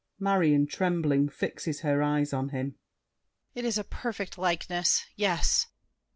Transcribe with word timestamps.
[Marion, 0.17 0.65
trembling, 0.65 1.29
fixes 1.29 1.81
her 1.81 2.01
eyes 2.01 2.33
on 2.33 2.49
him. 2.49 2.73
It 3.53 3.63
is 3.65 3.77
a 3.77 3.83
perfect 3.83 4.35
likeness! 4.35 5.05
Yes. 5.15 5.67